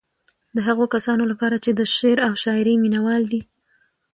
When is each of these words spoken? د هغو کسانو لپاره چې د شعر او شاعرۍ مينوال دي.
د 0.55 0.57
هغو 0.67 0.85
کسانو 0.93 1.23
لپاره 1.31 1.55
چې 1.63 1.71
د 1.73 1.81
شعر 1.95 2.17
او 2.27 2.33
شاعرۍ 2.43 2.75
مينوال 2.83 3.23
دي. 3.31 3.41